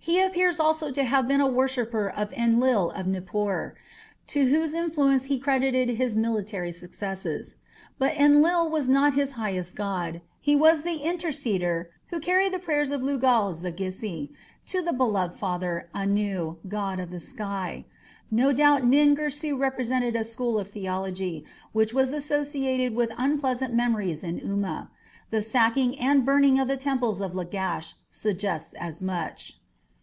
[0.00, 3.76] He appears also to have been a worshipper of Enlil of Nippur,
[4.28, 7.56] to whose influence he credited his military successes.
[7.98, 12.90] But Enlil was not his highest god, he was the interceder who carried the prayers
[12.90, 14.30] of Lugal zaggisi
[14.68, 17.84] to the beloved father, Anu, god of the sky.
[18.30, 24.24] No doubt Nin Girsu represented a school of theology which was associated with unpleasant memories
[24.24, 24.88] in Umma.
[25.30, 29.56] The sacking and burning of the temples of Lagash suggests as much.